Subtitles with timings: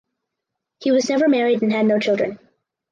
[0.79, 2.39] He was never married and had no children.